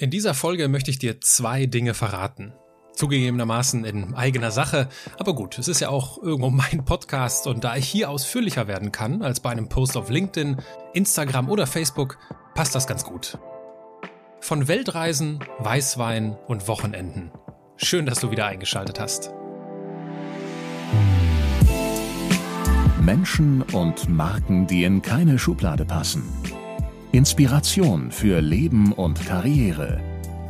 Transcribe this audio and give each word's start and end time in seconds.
In 0.00 0.08
dieser 0.08 0.32
Folge 0.32 0.68
möchte 0.68 0.90
ich 0.90 0.98
dir 0.98 1.20
zwei 1.20 1.66
Dinge 1.66 1.92
verraten. 1.92 2.54
Zugegebenermaßen 2.94 3.84
in 3.84 4.14
eigener 4.14 4.50
Sache, 4.50 4.88
aber 5.18 5.34
gut, 5.34 5.58
es 5.58 5.68
ist 5.68 5.80
ja 5.80 5.90
auch 5.90 6.16
irgendwo 6.22 6.48
mein 6.50 6.86
Podcast 6.86 7.46
und 7.46 7.64
da 7.64 7.76
ich 7.76 7.86
hier 7.86 8.08
ausführlicher 8.08 8.66
werden 8.66 8.92
kann 8.92 9.20
als 9.20 9.40
bei 9.40 9.50
einem 9.50 9.68
Post 9.68 9.98
auf 9.98 10.08
LinkedIn, 10.08 10.56
Instagram 10.94 11.50
oder 11.50 11.66
Facebook, 11.66 12.16
passt 12.54 12.74
das 12.74 12.86
ganz 12.86 13.04
gut. 13.04 13.36
Von 14.40 14.68
Weltreisen, 14.68 15.40
Weißwein 15.58 16.34
und 16.46 16.66
Wochenenden. 16.66 17.30
Schön, 17.76 18.06
dass 18.06 18.20
du 18.20 18.30
wieder 18.30 18.46
eingeschaltet 18.46 18.98
hast. 18.98 19.34
Menschen 23.02 23.60
und 23.60 24.08
Marken, 24.08 24.66
die 24.66 24.84
in 24.84 25.02
keine 25.02 25.38
Schublade 25.38 25.84
passen. 25.84 26.22
Inspiration 27.12 28.12
für 28.12 28.40
Leben 28.40 28.92
und 28.92 29.26
Karriere. 29.26 30.00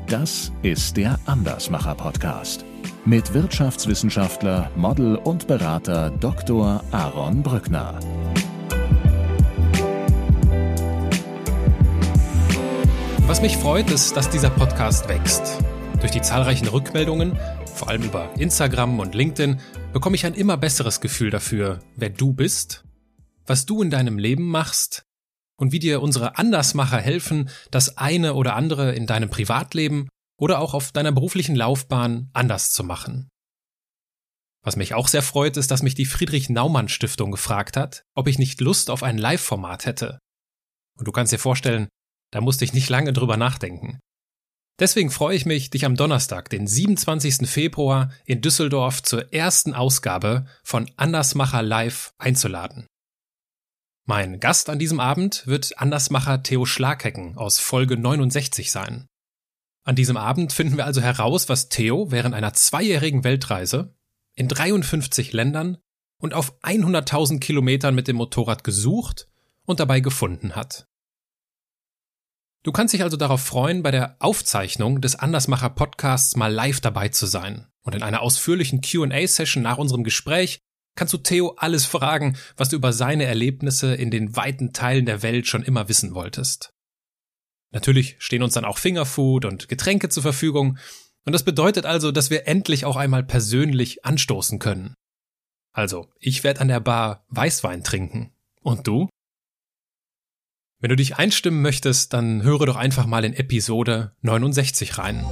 Das 0.07 0.53
ist 0.61 0.99
der 0.99 1.19
Andersmacher 1.25 1.95
Podcast 1.95 2.67
mit 3.07 3.33
Wirtschaftswissenschaftler, 3.33 4.71
Model 4.77 5.17
und 5.17 5.47
Berater 5.47 6.11
Dr. 6.11 6.85
Aaron 6.91 7.43
Brückner. 7.43 7.99
Was 13.27 13.41
mich 13.41 13.57
freut, 13.57 13.91
ist, 13.91 14.15
dass 14.19 14.29
dieser 14.29 14.51
Podcast 14.51 15.09
wächst. 15.09 15.65
Durch 16.01 16.13
die 16.13 16.21
zahlreichen 16.21 16.69
Rückmeldungen, 16.69 17.39
vor 17.75 17.89
allem 17.89 18.03
über 18.03 18.29
Instagram 18.39 19.01
und 19.01 19.15
LinkedIn, 19.15 19.61
bekomme 19.95 20.17
ich 20.17 20.27
ein 20.27 20.35
immer 20.35 20.59
besseres 20.59 21.01
Gefühl 21.01 21.31
dafür, 21.31 21.79
wer 21.97 22.11
du 22.11 22.35
bist, 22.35 22.85
was 23.47 23.65
du 23.65 23.81
in 23.81 23.89
deinem 23.89 24.19
Leben 24.19 24.47
machst 24.47 25.07
und 25.61 25.73
wie 25.73 25.79
dir 25.79 26.01
unsere 26.01 26.39
Andersmacher 26.39 26.99
helfen, 26.99 27.51
das 27.71 27.99
eine 27.99 28.35
oder 28.35 28.57
andere 28.57 28.95
in 28.95 29.07
deinem 29.07 29.29
Privatleben 29.29 30.09
oder 30.39 30.59
auch 30.59 30.73
auf 30.73 30.91
deiner 30.91 31.13
beruflichen 31.13 31.55
Laufbahn 31.55 32.31
anders 32.33 32.73
zu 32.73 32.83
machen. 32.83 33.29
Was 34.65 34.77
mich 34.77 34.95
auch 34.95 35.07
sehr 35.07 35.23
freut, 35.23 35.59
ist, 35.59 35.71
dass 35.71 35.83
mich 35.83 35.95
die 35.95 36.07
Friedrich 36.07 36.49
Naumann 36.49 36.89
Stiftung 36.89 37.31
gefragt 37.31 37.77
hat, 37.77 38.05
ob 38.15 38.27
ich 38.27 38.39
nicht 38.39 38.61
Lust 38.61 38.91
auf 38.91 39.03
ein 39.03 39.19
Live-Format 39.19 39.85
hätte. 39.85 40.19
Und 40.99 41.07
du 41.07 41.13
kannst 41.13 41.33
dir 41.33 41.39
vorstellen, 41.39 41.89
da 42.33 42.41
musste 42.41 42.65
ich 42.65 42.73
nicht 42.73 42.89
lange 42.89 43.13
drüber 43.13 43.37
nachdenken. 43.37 44.01
Deswegen 44.79 45.11
freue 45.11 45.37
ich 45.37 45.45
mich, 45.45 45.69
dich 45.69 45.85
am 45.85 45.95
Donnerstag, 45.95 46.49
den 46.49 46.67
27. 46.67 47.47
Februar 47.47 48.11
in 48.25 48.41
Düsseldorf 48.41 49.03
zur 49.03 49.31
ersten 49.33 49.75
Ausgabe 49.75 50.47
von 50.65 50.91
Andersmacher 50.97 51.63
Live 51.63 52.13
einzuladen. 52.19 52.87
Mein 54.11 54.41
Gast 54.41 54.69
an 54.69 54.81
diesem 54.81 54.99
Abend 54.99 55.47
wird 55.47 55.79
Andersmacher 55.79 56.43
Theo 56.43 56.67
Schlaghecken 56.67 57.39
aus 57.39 57.61
Folge 57.61 57.97
69 57.97 58.73
sein. 58.73 59.07
An 59.85 59.95
diesem 59.95 60.17
Abend 60.17 60.53
finden 60.53 60.77
wir 60.77 60.85
also 60.85 61.01
heraus, 61.01 61.49
was 61.49 61.69
Theo 61.69 62.11
während 62.11 62.35
einer 62.35 62.53
zweijährigen 62.53 63.23
Weltreise 63.23 63.95
in 64.35 64.49
53 64.49 65.33
Ländern 65.33 65.79
und 66.19 66.35
auf 66.35 66.61
100.000 66.65 67.39
Kilometern 67.39 67.95
mit 67.95 68.09
dem 68.09 68.17
Motorrad 68.17 68.65
gesucht 68.65 69.29
und 69.65 69.79
dabei 69.79 70.01
gefunden 70.01 70.57
hat. 70.57 70.89
Du 72.65 72.73
kannst 72.73 72.93
dich 72.93 73.05
also 73.05 73.17
darauf 73.17 73.43
freuen, 73.43 73.85
bei 73.85 73.93
der 73.93 74.17
Aufzeichnung 74.19 75.01
des 75.01 75.15
Andersmacher 75.15 75.71
Podcasts 75.71 76.35
mal 76.35 76.53
live 76.53 76.81
dabei 76.81 77.11
zu 77.11 77.27
sein 77.27 77.69
und 77.83 77.95
in 77.95 78.03
einer 78.03 78.23
ausführlichen 78.23 78.81
Q&A-Session 78.81 79.63
nach 79.63 79.79
unserem 79.79 80.03
Gespräch 80.03 80.59
kannst 80.97 81.15
du 81.15 81.19
Theo 81.19 81.55
alles 81.57 81.87
fragen, 81.87 82.37
was 82.57 82.69
du 82.69 82.77
über 82.77 82.93
seine 82.93 83.25
Erlebnisse 83.25 83.95
in 83.95 84.11
den 84.11 84.37
weiten 84.37 84.73
Teilen 84.73 85.07
der 85.07 85.23
Welt 85.23 85.47
schon 85.47 85.63
immer 85.63 85.89
wissen 85.89 86.15
wolltest. 86.15 86.73
Natürlich 87.73 88.17
stehen 88.19 88.43
uns 88.43 88.55
dann 88.55 88.65
auch 88.65 88.79
Fingerfood 88.79 89.45
und 89.45 89.69
Getränke 89.69 90.09
zur 90.09 90.23
Verfügung, 90.23 90.79
und 91.27 91.35
das 91.35 91.45
bedeutet 91.45 91.85
also, 91.85 92.13
dass 92.13 92.31
wir 92.31 92.49
endlich 92.49 92.85
auch 92.85 92.97
einmal 92.97 93.23
persönlich 93.23 94.05
anstoßen 94.05 94.59
können. 94.59 94.95
Also, 95.73 96.09
ich 96.19 96.43
werde 96.45 96.61
an 96.61 96.69
der 96.69 96.81
Bar 96.81 97.25
Weißwein 97.29 97.85
trinken. 97.85 98.33
Und 98.63 98.87
du? 98.87 99.09
Wenn 100.81 100.89
du 100.89 100.97
dich 100.97 101.17
einstimmen 101.17 101.63
möchtest, 101.63 102.15
dann 102.15 102.43
höre 102.43 102.67
doch 102.67 102.77
einfach 102.77 103.07
mal 103.07 103.25
in 103.25 103.35
Episode 103.35 104.17
69 104.23 104.99
rein 104.99 105.25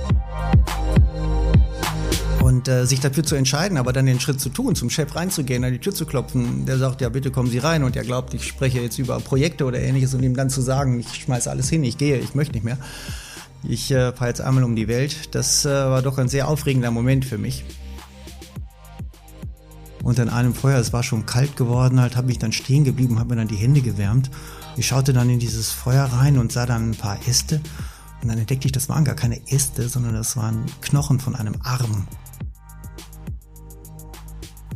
und 2.48 2.66
äh, 2.66 2.86
sich 2.86 3.00
dafür 3.00 3.25
zu 3.25 3.34
entscheiden, 3.34 3.76
aber 3.76 3.92
dann 3.92 4.06
den 4.06 4.20
Schritt 4.20 4.41
zu 4.41 4.48
tun, 4.48 4.75
zum 4.75 4.88
Chef 4.88 5.14
reinzugehen, 5.14 5.62
an 5.64 5.72
die 5.72 5.81
Tür 5.81 5.94
zu 5.94 6.06
klopfen, 6.06 6.64
der 6.64 6.78
sagt, 6.78 7.03
ja, 7.03 7.10
bitte 7.10 7.31
kommen 7.31 7.50
Sie 7.50 7.59
rein 7.59 7.84
und 7.84 7.94
er 7.94 8.04
glaubt, 8.04 8.32
ich 8.32 8.47
spreche 8.47 8.81
jetzt 8.81 8.98
über 8.98 9.20
Projekte 9.20 9.66
oder 9.66 9.78
ähnliches 9.78 10.14
und 10.14 10.22
ihm 10.22 10.34
dann 10.34 10.48
zu 10.48 10.62
sagen, 10.62 10.98
ich 10.98 11.14
schmeiße 11.14 11.50
alles 11.50 11.69
hin, 11.69 11.84
ich 11.84 11.98
gehe, 11.98 12.16
ich 12.16 12.34
möchte 12.34 12.54
nicht 12.54 12.64
mehr. 12.64 12.78
Ich 13.64 13.91
äh, 13.91 14.12
fahre 14.12 14.31
jetzt 14.31 14.41
einmal 14.41 14.64
um 14.64 14.76
die 14.76 14.88
Welt. 14.88 15.34
Das 15.34 15.66
äh, 15.66 15.69
war 15.69 16.00
doch 16.00 16.16
ein 16.16 16.28
sehr 16.28 16.48
aufregender 16.48 16.91
Moment 16.91 17.26
für 17.26 17.37
mich. 17.37 17.64
Und 20.03 20.19
an 20.19 20.31
einem 20.31 20.54
Feuer, 20.54 20.78
es 20.78 20.94
war 20.94 21.03
schon 21.03 21.26
kalt 21.26 21.54
geworden, 21.54 22.00
halt 22.00 22.16
habe 22.16 22.31
ich 22.31 22.38
dann 22.38 22.53
stehen 22.53 22.84
geblieben, 22.84 23.19
habe 23.19 23.34
mir 23.34 23.37
dann 23.37 23.48
die 23.48 23.56
Hände 23.56 23.82
gewärmt. 23.82 24.31
Ich 24.78 24.87
schaute 24.87 25.12
dann 25.12 25.28
in 25.28 25.38
dieses 25.38 25.70
Feuer 25.70 26.04
rein 26.04 26.38
und 26.38 26.50
sah 26.50 26.64
dann 26.64 26.92
ein 26.92 26.94
paar 26.94 27.19
Äste. 27.28 27.60
Und 28.22 28.28
dann 28.28 28.38
entdeckte 28.38 28.69
ich, 28.69 28.72
das 28.72 28.88
waren 28.88 29.04
gar 29.04 29.16
keine 29.16 29.38
Äste, 29.48 29.91
sondern 29.91 30.14
das 30.14 30.34
waren 30.38 30.64
Knochen 30.81 31.20
von 31.20 31.34
einem 31.34 31.56
Arm. 31.62 32.06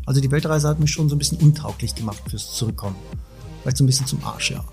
Also 0.05 0.21
die 0.21 0.31
Weltreise 0.31 0.69
hat 0.69 0.81
mich 0.81 0.91
schon 0.91 1.09
so 1.09 1.15
ein 1.15 1.19
bisschen 1.19 1.39
untauglich 1.39 1.95
gemacht 1.95 2.23
fürs 2.29 2.55
Zurückkommen. 2.55 2.97
Vielleicht 3.63 3.77
so 3.77 3.85
ein 3.85 3.87
bisschen 3.87 4.07
zum 4.07 4.25
Arsch, 4.25 4.51
ja. 4.51 4.65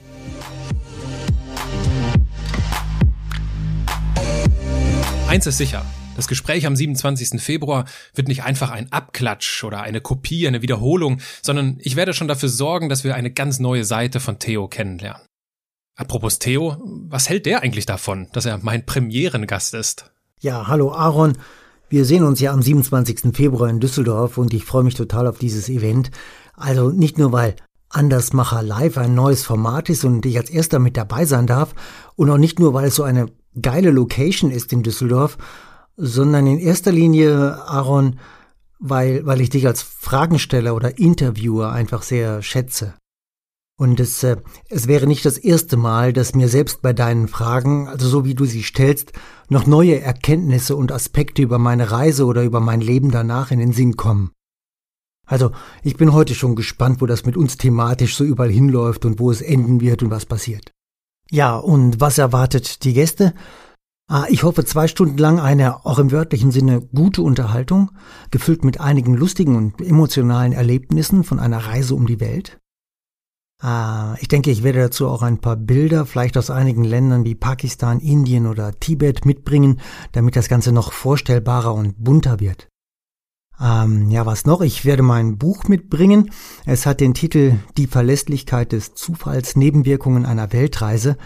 Eins 5.27 5.45
ist 5.45 5.59
sicher. 5.59 5.85
Das 6.15 6.27
Gespräch 6.27 6.65
am 6.65 6.75
27. 6.75 7.39
Februar 7.39 7.85
wird 8.15 8.27
nicht 8.27 8.43
einfach 8.43 8.71
ein 8.71 8.91
Abklatsch 8.91 9.63
oder 9.63 9.81
eine 9.81 10.01
Kopie, 10.01 10.47
eine 10.47 10.63
Wiederholung, 10.63 11.21
sondern 11.41 11.77
ich 11.79 11.95
werde 11.95 12.13
schon 12.13 12.27
dafür 12.27 12.49
sorgen, 12.49 12.89
dass 12.89 13.03
wir 13.03 13.15
eine 13.15 13.31
ganz 13.31 13.59
neue 13.59 13.85
Seite 13.85 14.19
von 14.19 14.39
Theo 14.39 14.67
kennenlernen. 14.67 15.21
Apropos 15.95 16.39
Theo, 16.39 16.77
was 17.07 17.29
hält 17.29 17.45
der 17.45 17.61
eigentlich 17.61 17.85
davon, 17.85 18.27
dass 18.33 18.45
er 18.45 18.57
mein 18.57 18.85
Premierengast 18.85 19.75
ist? 19.75 20.11
Ja, 20.39 20.67
hallo 20.67 20.91
Aaron. 20.91 21.37
Wir 21.89 22.05
sehen 22.05 22.23
uns 22.23 22.39
ja 22.39 22.53
am 22.53 22.61
27. 22.61 23.35
Februar 23.35 23.67
in 23.67 23.79
Düsseldorf 23.79 24.37
und 24.37 24.53
ich 24.53 24.63
freue 24.63 24.83
mich 24.83 24.93
total 24.93 25.25
auf 25.25 25.39
dieses 25.39 25.69
Event. 25.69 26.11
Also 26.55 26.89
nicht 26.89 27.17
nur, 27.17 27.31
weil 27.31 27.55
Andersmacher 27.89 28.61
Live 28.61 28.99
ein 28.99 29.15
neues 29.15 29.43
Format 29.43 29.89
ist 29.89 30.05
und 30.05 30.23
ich 30.27 30.37
als 30.37 30.51
erster 30.51 30.77
mit 30.77 30.95
dabei 30.95 31.25
sein 31.25 31.47
darf 31.47 31.73
und 32.15 32.29
auch 32.29 32.37
nicht 32.37 32.59
nur, 32.59 32.75
weil 32.75 32.89
es 32.89 32.95
so 32.95 33.01
eine 33.01 33.25
geile 33.59 33.89
Location 33.89 34.51
ist 34.51 34.71
in 34.71 34.83
Düsseldorf, 34.83 35.39
sondern 35.97 36.45
in 36.45 36.59
erster 36.59 36.91
Linie, 36.91 37.57
Aaron, 37.65 38.19
weil, 38.79 39.25
weil 39.25 39.41
ich 39.41 39.49
dich 39.49 39.65
als 39.65 39.81
Fragensteller 39.81 40.75
oder 40.75 40.99
Interviewer 40.99 41.71
einfach 41.71 42.03
sehr 42.03 42.43
schätze. 42.43 42.93
Und 43.79 44.01
es, 44.01 44.21
äh, 44.23 44.35
es 44.67 44.87
wäre 44.87 45.07
nicht 45.07 45.23
das 45.23 45.37
erste 45.37 45.77
Mal, 45.77 46.11
dass 46.11 46.35
mir 46.35 46.49
selbst 46.49 46.81
bei 46.81 46.91
deinen 46.91 47.29
Fragen, 47.29 47.87
also 47.87 48.09
so 48.09 48.25
wie 48.25 48.35
du 48.35 48.43
sie 48.43 48.61
stellst, 48.61 49.13
noch 49.47 49.67
neue 49.67 50.01
Erkenntnisse 50.01 50.75
und 50.75 50.91
Aspekte 50.91 51.41
über 51.41 51.59
meine 51.59 51.89
Reise 51.89 52.25
oder 52.25 52.43
über 52.43 52.59
mein 52.59 52.81
Leben 52.81 53.09
danach 53.09 53.51
in 53.51 53.59
den 53.59 53.71
Sinn 53.71 53.95
kommen. 53.95 54.31
Also, 55.25 55.51
ich 55.81 55.95
bin 55.95 56.11
heute 56.11 56.35
schon 56.35 56.57
gespannt, 56.57 56.99
wo 56.99 57.05
das 57.05 57.25
mit 57.25 57.37
uns 57.37 57.55
thematisch 57.55 58.17
so 58.17 58.25
überall 58.25 58.51
hinläuft 58.51 59.05
und 59.05 59.17
wo 59.17 59.31
es 59.31 59.41
enden 59.41 59.79
wird 59.79 60.03
und 60.03 60.11
was 60.11 60.25
passiert. 60.25 60.73
Ja, 61.31 61.55
und 61.55 62.01
was 62.01 62.17
erwartet 62.17 62.83
die 62.83 62.93
Gäste? 62.93 63.33
Ah, 64.09 64.25
ich 64.27 64.43
hoffe 64.43 64.65
zwei 64.65 64.89
Stunden 64.89 65.17
lang 65.17 65.39
eine, 65.39 65.85
auch 65.85 65.99
im 65.99 66.11
wörtlichen 66.11 66.51
Sinne, 66.51 66.81
gute 66.81 67.21
Unterhaltung, 67.21 67.91
gefüllt 68.29 68.65
mit 68.65 68.81
einigen 68.81 69.13
lustigen 69.13 69.55
und 69.55 69.79
emotionalen 69.79 70.51
Erlebnissen 70.51 71.23
von 71.23 71.39
einer 71.39 71.59
Reise 71.59 71.95
um 71.95 72.07
die 72.07 72.19
Welt. 72.19 72.59
Ah, 73.61 74.15
ich 74.21 74.29
denke, 74.29 74.51
ich 74.51 74.63
werde 74.63 74.79
dazu 74.79 75.09
auch 75.09 75.21
ein 75.21 75.39
paar 75.39 75.57
Bilder, 75.57 76.05
vielleicht 76.05 76.37
aus 76.37 76.49
einigen 76.49 76.85
Ländern 76.85 77.25
wie 77.25 77.35
Pakistan, 77.35 77.99
Indien 77.99 78.47
oder 78.47 78.79
Tibet 78.79 79.25
mitbringen, 79.25 79.81
damit 80.13 80.37
das 80.37 80.47
Ganze 80.47 80.71
noch 80.71 80.93
vorstellbarer 80.93 81.73
und 81.73 82.01
bunter 82.01 82.39
wird. 82.39 82.69
Ähm, 83.61 84.09
ja, 84.09 84.25
was 84.25 84.45
noch? 84.45 84.61
Ich 84.61 84.85
werde 84.85 85.03
mein 85.03 85.37
Buch 85.37 85.65
mitbringen. 85.65 86.31
Es 86.65 86.85
hat 86.85 87.01
den 87.01 87.13
Titel 87.13 87.55
Die 87.77 87.87
Verlässlichkeit 87.87 88.71
des 88.71 88.93
Zufalls, 88.93 89.57
Nebenwirkungen 89.57 90.25
einer 90.25 90.53
Weltreise. 90.53 91.17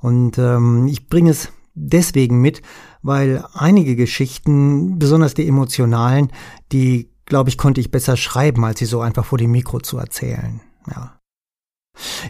Und 0.00 0.38
ähm, 0.38 0.86
ich 0.86 1.08
bringe 1.08 1.30
es 1.30 1.48
deswegen 1.74 2.40
mit, 2.40 2.62
weil 3.02 3.44
einige 3.54 3.96
Geschichten, 3.96 5.00
besonders 5.00 5.34
die 5.34 5.48
emotionalen, 5.48 6.30
die, 6.70 7.10
glaube 7.26 7.50
ich, 7.50 7.58
konnte 7.58 7.80
ich 7.80 7.90
besser 7.90 8.16
schreiben, 8.16 8.64
als 8.64 8.78
sie 8.78 8.86
so 8.86 9.00
einfach 9.00 9.24
vor 9.24 9.38
dem 9.38 9.50
Mikro 9.50 9.80
zu 9.80 9.98
erzählen. 9.98 10.60
Ja. 10.88 11.18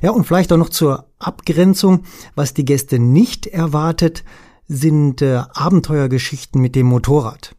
Ja, 0.01 0.11
und 0.11 0.25
vielleicht 0.25 0.53
auch 0.53 0.57
noch 0.57 0.71
zur 0.71 1.07
Abgrenzung, 1.19 2.03
was 2.35 2.55
die 2.55 2.65
Gäste 2.65 2.99
nicht 2.99 3.47
erwartet, 3.47 4.25
sind 4.67 5.23
äh, 5.23 5.43
Abenteuergeschichten 5.53 6.61
mit 6.61 6.75
dem 6.75 6.87
Motorrad. 6.87 7.55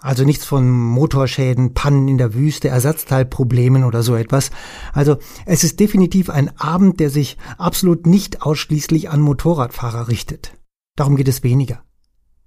Also 0.00 0.24
nichts 0.24 0.44
von 0.44 0.70
Motorschäden, 0.70 1.74
Pannen 1.74 2.06
in 2.06 2.18
der 2.18 2.32
Wüste, 2.32 2.68
Ersatzteilproblemen 2.68 3.82
oder 3.82 4.04
so 4.04 4.14
etwas. 4.14 4.50
Also 4.92 5.16
es 5.44 5.64
ist 5.64 5.80
definitiv 5.80 6.30
ein 6.30 6.56
Abend, 6.58 7.00
der 7.00 7.10
sich 7.10 7.36
absolut 7.58 8.06
nicht 8.06 8.42
ausschließlich 8.42 9.10
an 9.10 9.20
Motorradfahrer 9.20 10.06
richtet. 10.06 10.52
Darum 10.94 11.16
geht 11.16 11.26
es 11.26 11.42
weniger. 11.42 11.82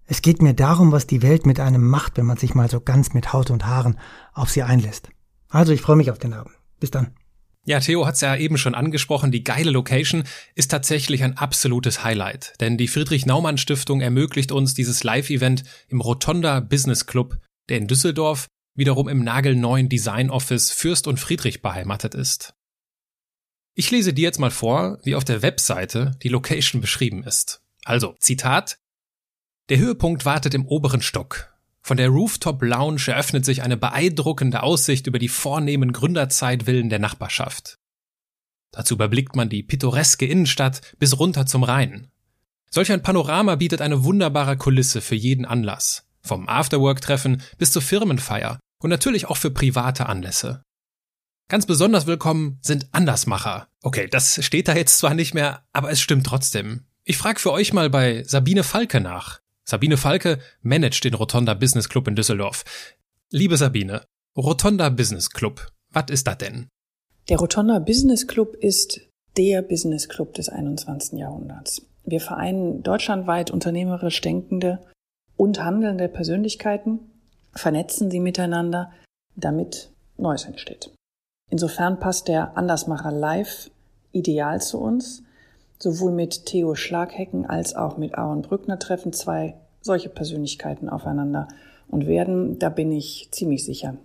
Es 0.05 0.21
geht 0.21 0.41
mir 0.41 0.53
darum, 0.53 0.91
was 0.91 1.07
die 1.07 1.21
Welt 1.21 1.45
mit 1.45 1.59
einem 1.59 1.87
macht, 1.87 2.17
wenn 2.17 2.25
man 2.25 2.37
sich 2.37 2.55
mal 2.55 2.69
so 2.69 2.79
ganz 2.79 3.13
mit 3.13 3.33
Haut 3.33 3.49
und 3.49 3.65
Haaren 3.65 3.99
auf 4.33 4.49
sie 4.49 4.63
einlässt. 4.63 5.09
Also 5.49 5.73
ich 5.73 5.81
freue 5.81 5.97
mich 5.97 6.11
auf 6.11 6.19
den 6.19 6.33
Abend. 6.33 6.55
Bis 6.79 6.91
dann. 6.91 7.11
Ja, 7.63 7.79
Theo 7.79 8.07
hat's 8.07 8.21
ja 8.21 8.35
eben 8.35 8.57
schon 8.57 8.73
angesprochen, 8.73 9.31
die 9.31 9.43
geile 9.43 9.69
Location 9.69 10.23
ist 10.55 10.71
tatsächlich 10.71 11.23
ein 11.23 11.37
absolutes 11.37 12.03
Highlight, 12.03 12.53
denn 12.59 12.77
die 12.77 12.87
Friedrich 12.87 13.27
Naumann 13.27 13.59
Stiftung 13.59 14.01
ermöglicht 14.01 14.51
uns 14.51 14.73
dieses 14.73 15.03
Live-Event 15.03 15.63
im 15.87 16.01
Rotonda 16.01 16.59
Business 16.59 17.05
Club, 17.05 17.37
der 17.69 17.77
in 17.77 17.87
Düsseldorf 17.87 18.47
wiederum 18.75 19.07
im 19.07 19.23
nagelneuen 19.23 19.89
Design 19.89 20.31
Office 20.31 20.71
Fürst 20.71 21.05
und 21.07 21.19
Friedrich 21.19 21.61
beheimatet 21.61 22.15
ist. 22.15 22.55
Ich 23.75 23.91
lese 23.91 24.13
dir 24.13 24.23
jetzt 24.23 24.39
mal 24.39 24.51
vor, 24.51 24.99
wie 25.03 25.15
auf 25.15 25.23
der 25.23 25.43
Webseite 25.43 26.17
die 26.23 26.29
Location 26.29 26.81
beschrieben 26.81 27.23
ist. 27.23 27.61
Also, 27.85 28.15
Zitat. 28.19 28.77
Der 29.69 29.77
Höhepunkt 29.77 30.25
wartet 30.25 30.53
im 30.53 30.65
oberen 30.65 31.01
Stock. 31.01 31.50
Von 31.83 31.97
der 31.97 32.09
Rooftop 32.09 32.61
Lounge 32.61 33.07
eröffnet 33.07 33.43
sich 33.43 33.63
eine 33.63 33.77
beeindruckende 33.77 34.63
Aussicht 34.63 35.07
über 35.07 35.19
die 35.19 35.29
vornehmen 35.29 35.91
Gründerzeitvillen 35.93 36.89
der 36.89 36.99
Nachbarschaft. 36.99 37.79
Dazu 38.71 38.93
überblickt 38.93 39.35
man 39.35 39.49
die 39.49 39.63
pittoreske 39.63 40.25
Innenstadt 40.25 40.81
bis 40.99 41.19
runter 41.19 41.45
zum 41.45 41.63
Rhein. 41.63 42.07
Solch 42.69 42.91
ein 42.91 43.03
Panorama 43.03 43.55
bietet 43.55 43.81
eine 43.81 44.03
wunderbare 44.03 44.57
Kulisse 44.57 45.01
für 45.01 45.15
jeden 45.15 45.45
Anlass. 45.45 46.07
Vom 46.21 46.47
Afterwork-Treffen 46.47 47.41
bis 47.57 47.71
zur 47.71 47.81
Firmenfeier 47.81 48.59
und 48.81 48.89
natürlich 48.89 49.25
auch 49.25 49.37
für 49.37 49.51
private 49.51 50.05
Anlässe. 50.05 50.63
Ganz 51.49 51.65
besonders 51.65 52.07
willkommen 52.07 52.59
sind 52.61 52.87
Andersmacher. 52.93 53.67
Okay, 53.81 54.07
das 54.07 54.45
steht 54.45 54.69
da 54.69 54.75
jetzt 54.75 54.99
zwar 54.99 55.13
nicht 55.15 55.33
mehr, 55.33 55.65
aber 55.73 55.91
es 55.91 55.99
stimmt 55.99 56.25
trotzdem. 56.25 56.85
Ich 57.03 57.17
frage 57.17 57.41
für 57.41 57.51
euch 57.51 57.73
mal 57.73 57.89
bei 57.89 58.23
Sabine 58.23 58.63
Falke 58.63 59.01
nach. 59.01 59.40
Sabine 59.67 59.97
Falke 59.97 60.39
managt 60.61 61.03
den 61.03 61.13
Rotonda 61.13 61.53
Business 61.53 61.89
Club 61.89 62.07
in 62.07 62.15
Düsseldorf. 62.15 62.63
Liebe 63.29 63.57
Sabine, 63.57 64.01
Rotonda 64.35 64.89
Business 64.89 65.29
Club, 65.29 65.71
was 65.91 66.05
ist 66.09 66.27
das 66.27 66.37
denn? 66.37 66.67
Der 67.29 67.37
Rotonda 67.37 67.79
Business 67.79 68.27
Club 68.27 68.55
ist 68.55 69.01
der 69.37 69.61
Business 69.61 70.09
Club 70.09 70.33
des 70.33 70.49
21. 70.49 71.19
Jahrhunderts. 71.19 71.85
Wir 72.03 72.19
vereinen 72.19 72.83
deutschlandweit 72.83 73.51
unternehmerisch 73.51 74.19
denkende 74.21 74.79
und 75.37 75.63
handelnde 75.63 76.09
Persönlichkeiten, 76.09 76.99
vernetzen 77.53 78.09
sie 78.11 78.19
miteinander, 78.19 78.91
damit 79.35 79.91
Neues 80.17 80.45
entsteht. 80.45 80.91
Insofern 81.49 81.99
passt 81.99 82.27
der 82.27 82.57
Andersmacher 82.57 83.11
Live 83.11 83.69
ideal 84.11 84.61
zu 84.61 84.79
uns, 84.79 85.23
sowohl 85.81 86.11
mit 86.11 86.45
Theo 86.45 86.75
Schlaghecken 86.75 87.45
als 87.45 87.75
auch 87.75 87.97
mit 87.97 88.17
Aaron 88.17 88.41
Brückner 88.41 88.79
treffen 88.79 89.13
zwei 89.13 89.55
solche 89.81 90.09
Persönlichkeiten 90.09 90.89
aufeinander 90.89 91.47
und 91.87 92.07
werden, 92.07 92.59
da 92.59 92.69
bin 92.69 92.91
ich 92.91 93.29
ziemlich 93.31 93.65
sicher, 93.65 93.97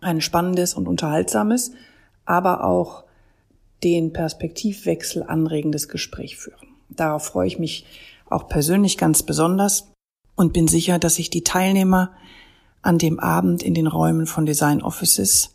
ein 0.00 0.20
spannendes 0.20 0.74
und 0.74 0.86
unterhaltsames, 0.86 1.72
aber 2.24 2.64
auch 2.64 3.04
den 3.82 4.12
Perspektivwechsel 4.12 5.22
anregendes 5.22 5.88
Gespräch 5.88 6.36
führen. 6.36 6.68
Darauf 6.90 7.24
freue 7.24 7.46
ich 7.46 7.58
mich 7.58 7.86
auch 8.28 8.48
persönlich 8.48 8.98
ganz 8.98 9.22
besonders 9.22 9.92
und 10.36 10.52
bin 10.52 10.68
sicher, 10.68 10.98
dass 10.98 11.16
sich 11.16 11.30
die 11.30 11.44
Teilnehmer 11.44 12.12
an 12.82 12.98
dem 12.98 13.18
Abend 13.18 13.62
in 13.62 13.74
den 13.74 13.86
Räumen 13.86 14.26
von 14.26 14.46
Design 14.46 14.82
Offices, 14.82 15.54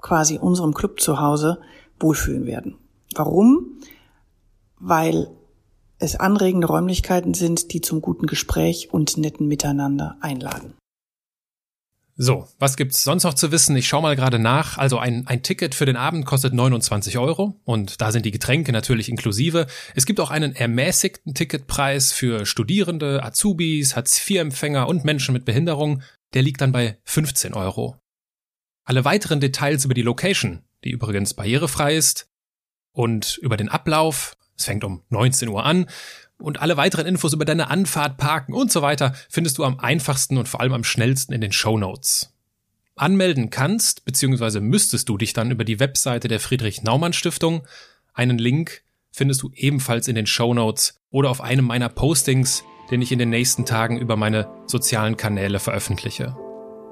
quasi 0.00 0.38
unserem 0.38 0.74
Club 0.74 1.00
zu 1.00 1.20
Hause, 1.20 1.60
wohlfühlen 2.00 2.46
werden. 2.46 2.76
Warum? 3.14 3.80
Weil 4.78 5.28
es 5.98 6.16
anregende 6.16 6.66
Räumlichkeiten 6.66 7.34
sind, 7.34 7.72
die 7.72 7.80
zum 7.80 8.00
guten 8.00 8.26
Gespräch 8.26 8.92
und 8.92 9.16
netten 9.16 9.48
Miteinander 9.48 10.16
einladen. 10.20 10.74
So, 12.18 12.48
was 12.58 12.78
gibt's 12.78 13.04
sonst 13.04 13.24
noch 13.24 13.34
zu 13.34 13.52
wissen? 13.52 13.76
Ich 13.76 13.88
schau 13.88 14.00
mal 14.00 14.16
gerade 14.16 14.38
nach. 14.38 14.78
Also 14.78 14.98
ein, 14.98 15.26
ein 15.26 15.42
Ticket 15.42 15.74
für 15.74 15.84
den 15.84 15.96
Abend 15.96 16.24
kostet 16.24 16.54
29 16.54 17.18
Euro 17.18 17.60
und 17.64 18.00
da 18.00 18.10
sind 18.10 18.24
die 18.24 18.30
Getränke 18.30 18.72
natürlich 18.72 19.10
inklusive. 19.10 19.66
Es 19.94 20.06
gibt 20.06 20.18
auch 20.20 20.30
einen 20.30 20.56
ermäßigten 20.56 21.34
Ticketpreis 21.34 22.12
für 22.12 22.46
Studierende, 22.46 23.22
Azubis, 23.22 23.96
Hartz-IV-Empfänger 23.96 24.88
und 24.88 25.04
Menschen 25.04 25.34
mit 25.34 25.44
Behinderung. 25.44 26.02
Der 26.32 26.40
liegt 26.40 26.62
dann 26.62 26.72
bei 26.72 26.98
15 27.04 27.52
Euro. 27.52 27.96
Alle 28.84 29.04
weiteren 29.04 29.40
Details 29.40 29.84
über 29.84 29.94
die 29.94 30.02
Location, 30.02 30.62
die 30.84 30.92
übrigens 30.92 31.34
barrierefrei 31.34 31.96
ist, 31.96 32.30
und 32.92 33.36
über 33.42 33.58
den 33.58 33.68
Ablauf 33.68 34.35
es 34.56 34.64
fängt 34.64 34.84
um 34.84 35.02
19 35.10 35.48
Uhr 35.48 35.64
an 35.64 35.86
und 36.38 36.60
alle 36.60 36.76
weiteren 36.76 37.06
Infos 37.06 37.32
über 37.32 37.44
deine 37.44 37.70
Anfahrt, 37.70 38.18
Parken 38.18 38.52
und 38.52 38.70
so 38.70 38.82
weiter 38.82 39.14
findest 39.28 39.58
du 39.58 39.64
am 39.64 39.78
einfachsten 39.78 40.38
und 40.38 40.48
vor 40.48 40.60
allem 40.60 40.72
am 40.72 40.84
schnellsten 40.84 41.32
in 41.32 41.40
den 41.40 41.52
Show 41.52 41.78
Notes. 41.78 42.32
Anmelden 42.94 43.50
kannst 43.50 44.04
bzw. 44.04 44.60
müsstest 44.60 45.08
du 45.08 45.18
dich 45.18 45.32
dann 45.32 45.50
über 45.50 45.64
die 45.64 45.80
Webseite 45.80 46.28
der 46.28 46.40
Friedrich 46.40 46.82
Naumann 46.82 47.12
Stiftung. 47.12 47.66
Einen 48.14 48.38
Link 48.38 48.82
findest 49.12 49.42
du 49.42 49.50
ebenfalls 49.54 50.08
in 50.08 50.14
den 50.14 50.26
Show 50.26 50.54
Notes 50.54 50.98
oder 51.10 51.30
auf 51.30 51.42
einem 51.42 51.66
meiner 51.66 51.90
Postings, 51.90 52.64
den 52.90 53.02
ich 53.02 53.12
in 53.12 53.18
den 53.18 53.30
nächsten 53.30 53.66
Tagen 53.66 53.98
über 53.98 54.16
meine 54.16 54.48
sozialen 54.66 55.16
Kanäle 55.16 55.58
veröffentliche. 55.58 56.36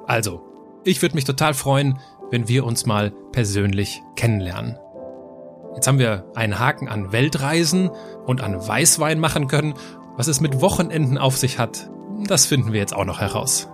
Also, 0.07 0.43
ich 0.85 1.01
würde 1.01 1.15
mich 1.15 1.25
total 1.25 1.55
freuen, 1.55 1.99
wenn 2.31 2.49
wir 2.49 2.65
uns 2.65 2.85
mal 2.85 3.13
persönlich 3.33 4.03
kennenlernen. 4.17 4.79
Jetzt 5.75 5.89
haben 5.89 5.99
wir 5.99 6.25
einen 6.37 6.61
Haken 6.61 6.89
an 6.89 7.11
Weltreisen 7.11 7.91
und 8.27 8.41
an 8.41 8.55
Weißwein 8.55 9.19
machen 9.19 9.49
können. 9.49 9.75
Was 10.17 10.29
es 10.29 10.41
mit 10.41 10.61
Wochenenden 10.61 11.19
auf 11.19 11.37
sich 11.37 11.59
hat, 11.59 11.91
das 12.29 12.47
finden 12.47 12.73
wir 12.73 12.79
jetzt 12.79 12.95
auch 12.95 13.05
noch 13.05 13.21
heraus. 13.21 13.69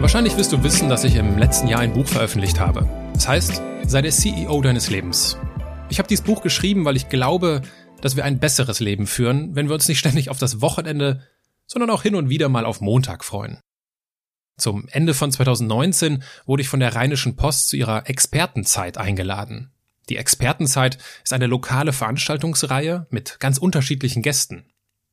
Wahrscheinlich 0.00 0.36
wirst 0.38 0.52
du 0.52 0.62
wissen, 0.62 0.88
dass 0.88 1.04
ich 1.04 1.16
im 1.16 1.36
letzten 1.36 1.68
Jahr 1.68 1.80
ein 1.80 1.92
Buch 1.92 2.06
veröffentlicht 2.06 2.58
habe. 2.58 2.88
Das 3.12 3.28
heißt, 3.28 3.62
sei 3.86 4.00
der 4.00 4.12
CEO 4.12 4.62
deines 4.62 4.88
Lebens. 4.88 5.36
Ich 5.90 5.98
habe 5.98 6.08
dieses 6.08 6.24
Buch 6.24 6.40
geschrieben, 6.40 6.86
weil 6.86 6.96
ich 6.96 7.10
glaube, 7.10 7.60
dass 8.00 8.16
wir 8.16 8.24
ein 8.24 8.38
besseres 8.38 8.80
Leben 8.80 9.06
führen, 9.06 9.54
wenn 9.54 9.68
wir 9.68 9.74
uns 9.74 9.88
nicht 9.88 9.98
ständig 9.98 10.30
auf 10.30 10.38
das 10.38 10.62
Wochenende 10.62 11.20
sondern 11.66 11.90
auch 11.90 12.02
hin 12.02 12.14
und 12.14 12.28
wieder 12.28 12.48
mal 12.48 12.64
auf 12.64 12.80
Montag 12.80 13.24
freuen. 13.24 13.60
Zum 14.56 14.86
Ende 14.88 15.14
von 15.14 15.32
2019 15.32 16.22
wurde 16.46 16.62
ich 16.62 16.68
von 16.68 16.80
der 16.80 16.94
Rheinischen 16.94 17.36
Post 17.36 17.68
zu 17.68 17.76
ihrer 17.76 18.08
Expertenzeit 18.08 18.98
eingeladen. 18.98 19.72
Die 20.08 20.16
Expertenzeit 20.16 20.98
ist 21.24 21.32
eine 21.32 21.46
lokale 21.46 21.92
Veranstaltungsreihe 21.92 23.06
mit 23.10 23.40
ganz 23.40 23.58
unterschiedlichen 23.58 24.22
Gästen. 24.22 24.70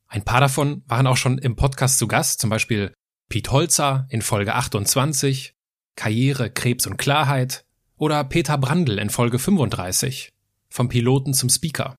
Ein 0.08 0.25
paar 0.25 0.41
davon 0.41 0.84
waren 0.88 1.08
auch 1.08 1.17
schon 1.17 1.38
im 1.38 1.55
Podcast 1.55 1.98
zu 1.98 2.08
Gast, 2.08 2.41
zum 2.41 2.50
Beispiel 2.50 2.93
Piet 3.29 3.50
Holzer 3.50 4.08
in 4.10 4.22
Folge 4.22 4.53
28, 4.53 5.53
Karriere, 5.96 6.51
Krebs 6.51 6.86
und 6.86 6.98
Klarheit 6.98 7.63
oder 7.98 8.24
Peter 8.25 8.58
Brandl 8.58 9.00
in 9.00 9.10
Folge 9.10 9.39
35, 9.39 10.29
vom 10.70 10.89
Piloten 10.89 11.34
zum 11.34 11.50
Speaker. 11.50 11.96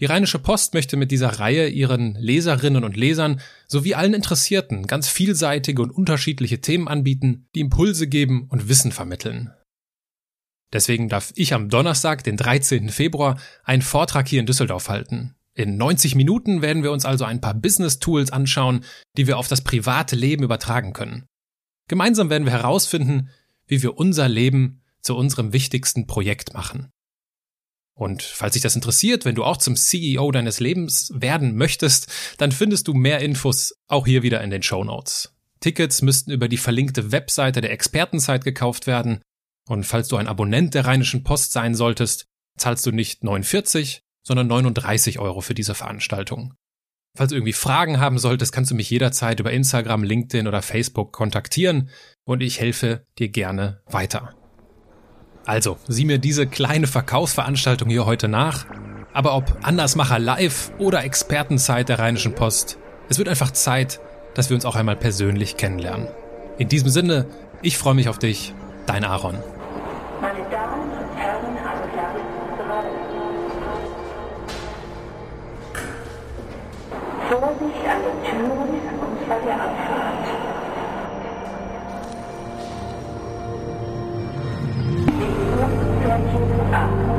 Die 0.00 0.04
Rheinische 0.04 0.38
Post 0.38 0.74
möchte 0.74 0.96
mit 0.96 1.10
dieser 1.10 1.40
Reihe 1.40 1.68
ihren 1.68 2.14
Leserinnen 2.14 2.84
und 2.84 2.96
Lesern 2.96 3.40
sowie 3.66 3.94
allen 3.94 4.14
Interessierten 4.14 4.86
ganz 4.86 5.08
vielseitige 5.08 5.82
und 5.82 5.90
unterschiedliche 5.90 6.60
Themen 6.60 6.86
anbieten, 6.86 7.48
die 7.54 7.60
Impulse 7.60 8.06
geben 8.06 8.46
und 8.48 8.68
Wissen 8.68 8.92
vermitteln. 8.92 9.52
Deswegen 10.72 11.08
darf 11.08 11.32
ich 11.34 11.54
am 11.54 11.68
Donnerstag, 11.68 12.22
den 12.22 12.36
13. 12.36 12.90
Februar, 12.90 13.40
einen 13.64 13.82
Vortrag 13.82 14.28
hier 14.28 14.40
in 14.40 14.46
Düsseldorf 14.46 14.88
halten. 14.88 15.34
In 15.54 15.76
90 15.76 16.14
Minuten 16.14 16.62
werden 16.62 16.84
wir 16.84 16.92
uns 16.92 17.04
also 17.04 17.24
ein 17.24 17.40
paar 17.40 17.54
Business-Tools 17.54 18.30
anschauen, 18.30 18.84
die 19.16 19.26
wir 19.26 19.38
auf 19.38 19.48
das 19.48 19.62
private 19.62 20.14
Leben 20.14 20.44
übertragen 20.44 20.92
können. 20.92 21.26
Gemeinsam 21.88 22.30
werden 22.30 22.44
wir 22.44 22.52
herausfinden, 22.52 23.30
wie 23.66 23.82
wir 23.82 23.96
unser 23.96 24.28
Leben 24.28 24.82
zu 25.00 25.16
unserem 25.16 25.52
wichtigsten 25.52 26.06
Projekt 26.06 26.54
machen. 26.54 26.90
Und 27.98 28.22
falls 28.22 28.52
dich 28.52 28.62
das 28.62 28.76
interessiert, 28.76 29.24
wenn 29.24 29.34
du 29.34 29.42
auch 29.42 29.56
zum 29.56 29.74
CEO 29.74 30.30
deines 30.30 30.60
Lebens 30.60 31.10
werden 31.12 31.56
möchtest, 31.56 32.06
dann 32.38 32.52
findest 32.52 32.86
du 32.86 32.94
mehr 32.94 33.18
Infos 33.18 33.74
auch 33.88 34.06
hier 34.06 34.22
wieder 34.22 34.40
in 34.40 34.50
den 34.50 34.62
Show 34.62 34.84
Notes. 34.84 35.34
Tickets 35.58 36.00
müssten 36.00 36.30
über 36.30 36.48
die 36.48 36.58
verlinkte 36.58 37.10
Webseite 37.10 37.60
der 37.60 37.72
Expertenzeit 37.72 38.44
gekauft 38.44 38.86
werden. 38.86 39.20
Und 39.68 39.82
falls 39.82 40.06
du 40.06 40.16
ein 40.16 40.28
Abonnent 40.28 40.74
der 40.74 40.86
Rheinischen 40.86 41.24
Post 41.24 41.52
sein 41.52 41.74
solltest, 41.74 42.26
zahlst 42.56 42.86
du 42.86 42.92
nicht 42.92 43.24
49, 43.24 44.02
sondern 44.22 44.46
39 44.46 45.18
Euro 45.18 45.40
für 45.40 45.54
diese 45.54 45.74
Veranstaltung. 45.74 46.54
Falls 47.16 47.30
du 47.30 47.34
irgendwie 47.34 47.52
Fragen 47.52 47.98
haben 47.98 48.20
solltest, 48.20 48.52
kannst 48.52 48.70
du 48.70 48.76
mich 48.76 48.90
jederzeit 48.90 49.40
über 49.40 49.50
Instagram, 49.50 50.04
LinkedIn 50.04 50.46
oder 50.46 50.62
Facebook 50.62 51.12
kontaktieren 51.12 51.90
und 52.24 52.44
ich 52.44 52.60
helfe 52.60 53.04
dir 53.18 53.28
gerne 53.28 53.82
weiter. 53.86 54.36
Also, 55.46 55.78
sieh 55.88 56.04
mir 56.04 56.18
diese 56.18 56.46
kleine 56.46 56.86
Verkaufsveranstaltung 56.86 57.88
hier 57.88 58.06
heute 58.06 58.28
nach. 58.28 58.66
Aber 59.12 59.34
ob 59.34 59.56
Andersmacher 59.62 60.18
live 60.18 60.70
oder 60.78 61.04
Expertenzeit 61.04 61.88
der 61.88 61.98
Rheinischen 61.98 62.34
Post, 62.34 62.78
es 63.08 63.18
wird 63.18 63.28
einfach 63.28 63.50
Zeit, 63.50 64.00
dass 64.34 64.50
wir 64.50 64.54
uns 64.54 64.64
auch 64.64 64.76
einmal 64.76 64.96
persönlich 64.96 65.56
kennenlernen. 65.56 66.08
In 66.58 66.68
diesem 66.68 66.90
Sinne, 66.90 67.26
ich 67.62 67.78
freue 67.78 67.94
mich 67.94 68.08
auf 68.08 68.18
dich, 68.18 68.54
dein 68.86 69.04
Aaron. 69.04 69.38
啊。 86.72 87.17